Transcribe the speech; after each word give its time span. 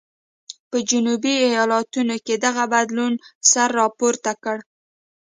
په 0.69 0.77
جنوبي 0.89 1.33
ایالتونو 1.47 2.15
کې 2.25 2.35
دغه 2.45 2.63
بدلون 2.73 3.13
سر 3.51 3.69
راپورته 3.79 4.31
کړ. 4.43 4.57